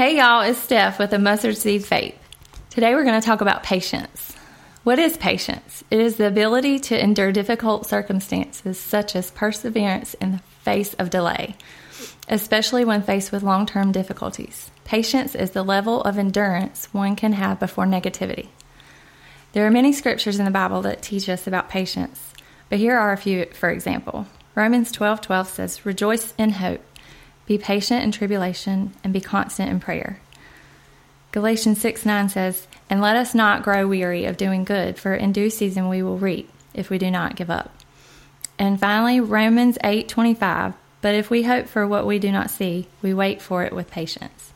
Hey 0.00 0.16
y'all, 0.16 0.40
it's 0.40 0.58
Steph 0.58 0.98
with 0.98 1.10
the 1.10 1.18
Mustard 1.18 1.58
Seed 1.58 1.84
Faith. 1.84 2.18
Today 2.70 2.94
we're 2.94 3.04
going 3.04 3.20
to 3.20 3.26
talk 3.26 3.42
about 3.42 3.62
patience. 3.62 4.34
What 4.82 4.98
is 4.98 5.18
patience? 5.18 5.84
It 5.90 6.00
is 6.00 6.16
the 6.16 6.26
ability 6.26 6.78
to 6.78 6.98
endure 6.98 7.32
difficult 7.32 7.84
circumstances 7.84 8.80
such 8.80 9.14
as 9.14 9.30
perseverance 9.30 10.14
in 10.14 10.32
the 10.32 10.38
face 10.62 10.94
of 10.94 11.10
delay, 11.10 11.54
especially 12.30 12.82
when 12.82 13.02
faced 13.02 13.30
with 13.30 13.42
long 13.42 13.66
term 13.66 13.92
difficulties. 13.92 14.70
Patience 14.84 15.34
is 15.34 15.50
the 15.50 15.62
level 15.62 16.00
of 16.00 16.16
endurance 16.16 16.88
one 16.92 17.14
can 17.14 17.34
have 17.34 17.60
before 17.60 17.84
negativity. 17.84 18.48
There 19.52 19.66
are 19.66 19.70
many 19.70 19.92
scriptures 19.92 20.38
in 20.38 20.46
the 20.46 20.50
Bible 20.50 20.80
that 20.80 21.02
teach 21.02 21.28
us 21.28 21.46
about 21.46 21.68
patience, 21.68 22.32
but 22.70 22.78
here 22.78 22.96
are 22.96 23.12
a 23.12 23.18
few 23.18 23.44
for 23.52 23.68
example. 23.68 24.26
Romans 24.54 24.92
12:12 24.92 25.48
says, 25.48 25.84
"Rejoice 25.84 26.32
in 26.38 26.52
hope, 26.52 26.80
be 27.46 27.58
patient 27.58 28.04
in 28.04 28.12
tribulation, 28.12 28.92
and 29.02 29.12
be 29.12 29.20
constant 29.20 29.70
in 29.70 29.80
prayer." 29.80 30.20
Galatians 31.32 31.80
6 31.80 32.04
9 32.04 32.28
says, 32.28 32.66
And 32.88 33.00
let 33.00 33.16
us 33.16 33.34
not 33.34 33.62
grow 33.62 33.86
weary 33.86 34.24
of 34.24 34.36
doing 34.36 34.64
good, 34.64 34.98
for 34.98 35.14
in 35.14 35.32
due 35.32 35.48
season 35.50 35.88
we 35.88 36.02
will 36.02 36.18
reap, 36.18 36.50
if 36.74 36.90
we 36.90 36.98
do 36.98 37.10
not 37.10 37.36
give 37.36 37.50
up. 37.50 37.70
And 38.58 38.78
finally, 38.78 39.20
Romans 39.20 39.78
eight 39.82 40.08
twenty 40.08 40.34
five. 40.34 40.74
But 41.00 41.14
if 41.14 41.30
we 41.30 41.44
hope 41.44 41.66
for 41.66 41.86
what 41.88 42.06
we 42.06 42.18
do 42.18 42.30
not 42.30 42.50
see, 42.50 42.88
we 43.00 43.14
wait 43.14 43.40
for 43.40 43.64
it 43.64 43.72
with 43.72 43.90
patience. 43.90 44.52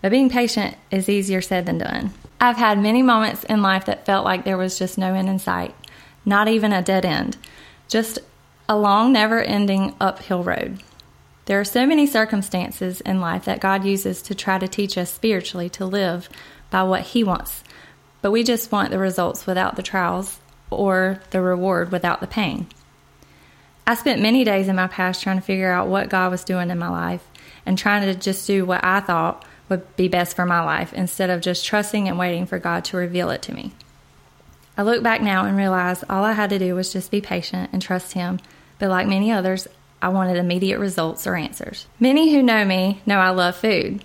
But 0.00 0.10
being 0.10 0.28
patient 0.28 0.76
is 0.90 1.08
easier 1.08 1.40
said 1.40 1.66
than 1.66 1.78
done. 1.78 2.12
I've 2.40 2.56
had 2.56 2.80
many 2.80 3.00
moments 3.00 3.44
in 3.44 3.62
life 3.62 3.84
that 3.84 4.04
felt 4.04 4.24
like 4.24 4.44
there 4.44 4.58
was 4.58 4.76
just 4.76 4.98
no 4.98 5.14
end 5.14 5.28
in 5.28 5.38
sight, 5.38 5.72
not 6.24 6.48
even 6.48 6.72
a 6.72 6.82
dead 6.82 7.04
end, 7.04 7.36
just 7.86 8.18
a 8.68 8.76
long, 8.76 9.12
never 9.12 9.40
ending 9.40 9.94
uphill 10.00 10.42
road. 10.42 10.82
There 11.46 11.58
are 11.58 11.64
so 11.64 11.86
many 11.86 12.06
circumstances 12.06 13.00
in 13.00 13.20
life 13.20 13.44
that 13.46 13.60
God 13.60 13.84
uses 13.84 14.22
to 14.22 14.34
try 14.34 14.58
to 14.58 14.68
teach 14.68 14.96
us 14.96 15.12
spiritually 15.12 15.68
to 15.70 15.84
live 15.84 16.28
by 16.70 16.84
what 16.84 17.02
He 17.02 17.24
wants, 17.24 17.64
but 18.20 18.30
we 18.30 18.44
just 18.44 18.70
want 18.70 18.90
the 18.90 18.98
results 18.98 19.46
without 19.46 19.76
the 19.76 19.82
trials 19.82 20.38
or 20.70 21.20
the 21.30 21.40
reward 21.40 21.90
without 21.90 22.20
the 22.20 22.26
pain. 22.26 22.66
I 23.86 23.96
spent 23.96 24.22
many 24.22 24.44
days 24.44 24.68
in 24.68 24.76
my 24.76 24.86
past 24.86 25.22
trying 25.22 25.36
to 25.36 25.42
figure 25.42 25.72
out 25.72 25.88
what 25.88 26.08
God 26.08 26.30
was 26.30 26.44
doing 26.44 26.70
in 26.70 26.78
my 26.78 26.88
life 26.88 27.26
and 27.66 27.76
trying 27.76 28.02
to 28.02 28.14
just 28.14 28.46
do 28.46 28.64
what 28.64 28.84
I 28.84 29.00
thought 29.00 29.44
would 29.68 29.96
be 29.96 30.06
best 30.06 30.36
for 30.36 30.46
my 30.46 30.62
life 30.62 30.92
instead 30.92 31.30
of 31.30 31.40
just 31.40 31.64
trusting 31.64 32.08
and 32.08 32.18
waiting 32.18 32.46
for 32.46 32.58
God 32.58 32.84
to 32.86 32.96
reveal 32.96 33.30
it 33.30 33.42
to 33.42 33.54
me. 33.54 33.72
I 34.76 34.82
look 34.82 35.02
back 35.02 35.20
now 35.20 35.44
and 35.44 35.56
realize 35.56 36.04
all 36.08 36.24
I 36.24 36.32
had 36.32 36.50
to 36.50 36.58
do 36.58 36.74
was 36.74 36.92
just 36.92 37.10
be 37.10 37.20
patient 37.20 37.70
and 37.72 37.82
trust 37.82 38.12
Him, 38.12 38.38
but 38.78 38.88
like 38.88 39.06
many 39.06 39.32
others, 39.32 39.66
I 40.02 40.08
wanted 40.08 40.36
immediate 40.36 40.80
results 40.80 41.26
or 41.28 41.36
answers. 41.36 41.86
Many 42.00 42.34
who 42.34 42.42
know 42.42 42.64
me 42.64 43.00
know 43.06 43.18
I 43.18 43.30
love 43.30 43.56
food. 43.56 44.04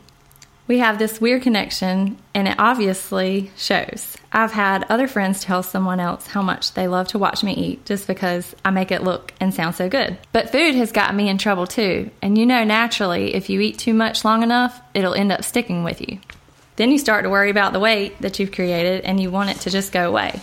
We 0.67 0.79
have 0.79 0.99
this 0.99 1.19
weird 1.19 1.43
connection, 1.43 2.17
and 2.33 2.47
it 2.47 2.59
obviously 2.59 3.51
shows. 3.55 4.17
I've 4.33 4.51
had 4.51 4.85
other 4.89 5.07
friends 5.07 5.41
tell 5.41 5.63
someone 5.63 6.01
else 6.01 6.27
how 6.27 6.41
much 6.41 6.73
they 6.73 6.87
love 6.87 7.07
to 7.09 7.17
watch 7.17 7.41
me 7.41 7.53
eat 7.53 7.85
just 7.85 8.05
because 8.05 8.53
I 8.65 8.71
make 8.71 8.91
it 8.91 9.01
look 9.01 9.33
and 9.39 9.53
sound 9.53 9.75
so 9.75 9.89
good. 9.89 10.17
But 10.33 10.51
food 10.51 10.75
has 10.75 10.91
gotten 10.91 11.15
me 11.15 11.29
in 11.29 11.37
trouble 11.37 11.67
too, 11.67 12.11
and 12.21 12.37
you 12.37 12.45
know 12.45 12.63
naturally 12.63 13.33
if 13.33 13.49
you 13.49 13.61
eat 13.61 13.79
too 13.79 13.93
much 13.93 14.25
long 14.25 14.43
enough, 14.43 14.79
it'll 14.93 15.13
end 15.13 15.31
up 15.31 15.45
sticking 15.45 15.83
with 15.85 16.01
you. 16.01 16.19
Then 16.75 16.91
you 16.91 16.99
start 16.99 17.23
to 17.23 17.29
worry 17.29 17.49
about 17.49 17.73
the 17.73 17.79
weight 17.79 18.21
that 18.21 18.37
you've 18.37 18.51
created 18.51 19.03
and 19.03 19.19
you 19.19 19.31
want 19.31 19.49
it 19.49 19.61
to 19.61 19.71
just 19.71 19.91
go 19.91 20.07
away. 20.07 20.39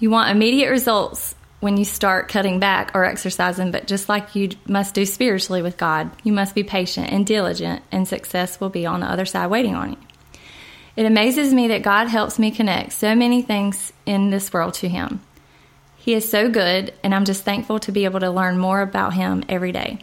You 0.00 0.10
want 0.10 0.30
immediate 0.30 0.70
results 0.70 1.34
when 1.64 1.78
you 1.78 1.84
start 1.86 2.28
cutting 2.28 2.60
back 2.60 2.90
or 2.94 3.06
exercising, 3.06 3.70
but 3.70 3.86
just 3.86 4.06
like 4.06 4.36
you 4.36 4.50
must 4.68 4.94
do 4.94 5.06
spiritually 5.06 5.62
with 5.62 5.78
God, 5.78 6.10
you 6.22 6.30
must 6.30 6.54
be 6.54 6.62
patient 6.62 7.10
and 7.10 7.26
diligent, 7.26 7.82
and 7.90 8.06
success 8.06 8.60
will 8.60 8.68
be 8.68 8.84
on 8.84 9.00
the 9.00 9.10
other 9.10 9.24
side 9.24 9.46
waiting 9.46 9.74
on 9.74 9.92
you. 9.92 9.96
It 10.94 11.06
amazes 11.06 11.54
me 11.54 11.68
that 11.68 11.82
God 11.82 12.08
helps 12.08 12.38
me 12.38 12.50
connect 12.50 12.92
so 12.92 13.14
many 13.14 13.40
things 13.40 13.94
in 14.04 14.28
this 14.28 14.52
world 14.52 14.74
to 14.74 14.90
Him. 14.90 15.22
He 15.96 16.12
is 16.12 16.28
so 16.28 16.50
good, 16.50 16.92
and 17.02 17.14
I'm 17.14 17.24
just 17.24 17.44
thankful 17.44 17.78
to 17.78 17.92
be 17.92 18.04
able 18.04 18.20
to 18.20 18.30
learn 18.30 18.58
more 18.58 18.82
about 18.82 19.14
Him 19.14 19.42
every 19.48 19.72
day. 19.72 20.00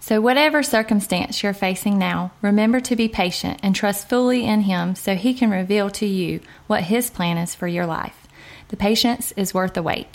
So, 0.00 0.22
whatever 0.22 0.62
circumstance 0.62 1.42
you're 1.42 1.52
facing 1.52 1.98
now, 1.98 2.32
remember 2.40 2.80
to 2.80 2.96
be 2.96 3.08
patient 3.08 3.60
and 3.62 3.76
trust 3.76 4.08
fully 4.08 4.46
in 4.46 4.62
Him 4.62 4.94
so 4.94 5.16
He 5.16 5.34
can 5.34 5.50
reveal 5.50 5.90
to 5.90 6.06
you 6.06 6.40
what 6.66 6.84
His 6.84 7.10
plan 7.10 7.36
is 7.36 7.54
for 7.54 7.68
your 7.68 7.84
life. 7.84 8.26
The 8.68 8.78
patience 8.78 9.32
is 9.32 9.52
worth 9.52 9.74
the 9.74 9.82
wait. 9.82 10.06